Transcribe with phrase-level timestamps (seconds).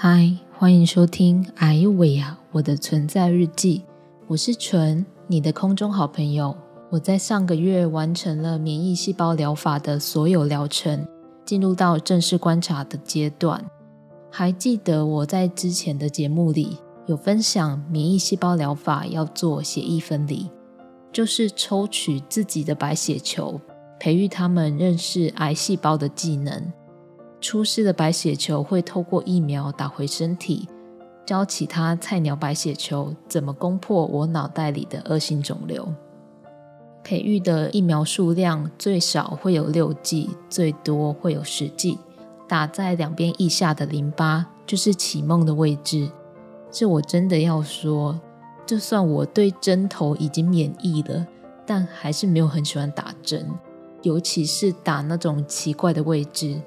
[0.00, 3.82] 嗨，欢迎收听《哎呦喂呀》我的存在日记。
[4.28, 6.56] 我是纯，你的空中好朋友。
[6.88, 11.04] 我在上个月完成了免疫细胞疗法的所有疗程，
[11.44, 13.68] 进入到正式观察的阶段。
[14.30, 20.48] 还记得我在之前的节目里有分享，免疫细胞疗法要做血液分离，
[21.10, 23.60] 就是抽取自己的白血球，
[23.98, 26.72] 培育他们认识癌细胞的技能。
[27.40, 30.68] 出事的白血球会透过疫苗打回身体，
[31.24, 35.88] 教其他菜鸟白血球怎么攻破我脑袋里的恶性肿瘤。
[37.04, 41.96] 培育的疫苗数量最少会有六剂，最多会有十剂。
[42.46, 46.10] 打在两边腋下的淋巴就是启梦的位置。
[46.70, 48.18] 这我真的要说，
[48.66, 51.26] 就算我对针头已经免疫了，
[51.64, 53.46] 但还是没有很喜欢打针，
[54.02, 56.60] 尤其是打那种奇怪的位置。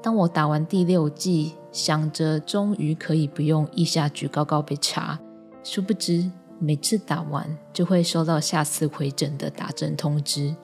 [0.00, 5.18] 当我打完第六剂，想着终于可以不用腋下举高高被查，
[5.64, 10.54] 殊不知每次打完就会收到下次回诊的打针通知。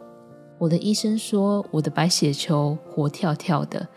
[0.59, 3.89] 我的医生说我的白血球活跳跳的，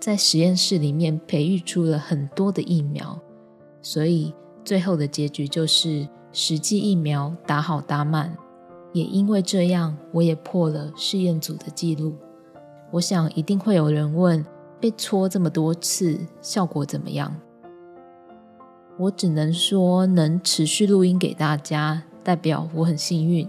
[0.00, 3.20] 在实验室里面培育出了很多的疫苗，
[3.82, 8.34] 所以最后的结局就是实际疫苗打好打满。
[8.94, 12.14] 也因为这样，我也破了试验组的记录。
[12.90, 14.44] 我想一定会有人问。
[14.80, 17.34] 被戳这么多次，效果怎么样？
[18.98, 23.48] 我只能说，能持续录音给大家，代表我很幸运，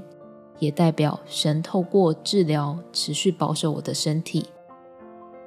[0.59, 4.47] 也代表神透过治疗持续保守我的身体。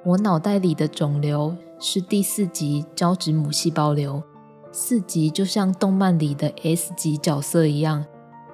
[0.05, 4.23] 我脑袋里的肿瘤是第四级胶质母细胞瘤，
[4.73, 8.07] 四级就像动漫里的 S 级角色一样，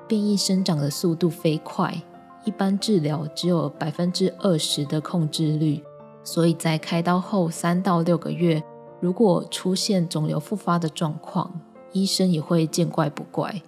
[0.09, 2.03] 变异生长的速度飞快，
[2.45, 5.85] 一般治疗只有百分之二十的控制率。
[6.27, 8.61] 所以在开刀后三到六个月，
[9.01, 11.61] 如果出现肿瘤复发的状况，
[11.93, 13.63] 医生也会见怪不怪。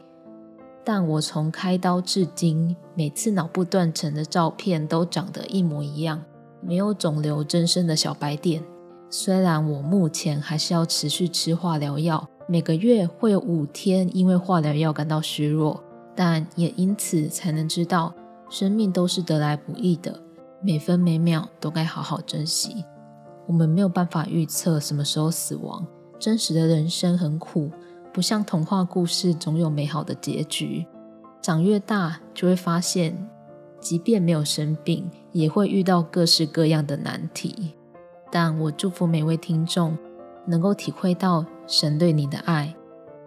[0.84, 6.20] 但我从开刀至今，每次脑部断层的照片都长得一模一样，
[6.61, 8.61] 没有肿瘤增生的小白点。
[9.08, 15.80] 虽然我目前还是要持续吃化疗药，每个月会有五天因为化疗药感到虚弱，
[16.17, 18.13] 但也因此才能知道，
[18.51, 20.20] 生命都是得来不易的。
[20.61, 22.85] 每分每秒都该好好珍惜。
[23.46, 25.86] 我们没有办法预测什么时候死亡，
[26.19, 27.70] 真实的人生很苦，
[28.13, 30.86] 不像童话故事总有美好的结局。
[31.41, 33.29] 长越大，就会发现，
[33.80, 37.75] 即便没有生病，也会遇到各式各样的难题。
[38.30, 39.96] 但我祝福每位听众
[40.46, 42.75] 能够体会到神对你的爱。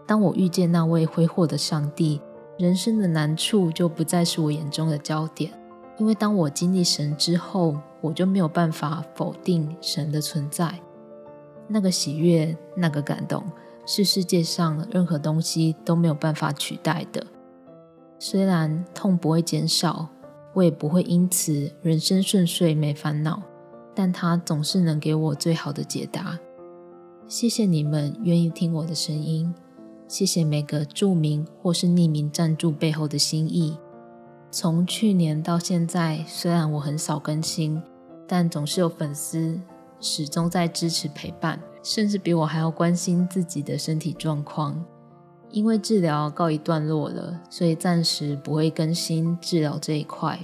[0.05, 2.21] 当我遇见那位挥霍的上帝，
[2.59, 5.51] 人生的难处就不再是我眼中的焦点。
[6.01, 10.79] 因为当我经历神之后，我就没有办法否定神的存在。
[11.67, 13.43] 那个喜悦，那个感动，
[13.85, 17.23] 是世界上任何东西都没有办法取代的。
[18.17, 20.09] 虽然痛不会减少，
[20.55, 23.43] 我也不会因此人生顺遂没烦恼，
[23.93, 26.39] 但它总是能给我最好的解答。
[27.27, 29.53] 谢谢你们愿意听我的声音，
[30.07, 33.77] 谢谢每个著名或是匿名赞助背后的心意。
[34.51, 37.81] 从去年到现在，虽然我很少更新，
[38.27, 39.57] 但总是有粉丝
[40.01, 44.83] 始终在支持陪伴，甚至比我还要关心自己的身体状况。
[45.51, 50.37] 因为治疗告一段落了，所以暂时不会更新治疗这一块，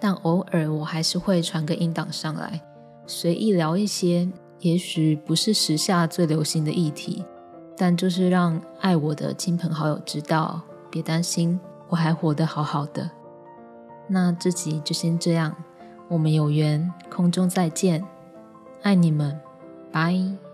[0.00, 2.60] 但偶尔我还是会传个音档上来，
[3.06, 4.28] 随意聊一些，
[4.60, 7.24] 也许不是时下最流行的议题，
[7.76, 13.10] 但就是让爱我的亲朋好友知道，别担心，我还活得好好的。
[14.12, 15.54] 那这集就先这样，
[16.08, 18.04] 我们有缘空中再见，
[18.82, 19.40] 爱你们，
[19.92, 20.49] 拜。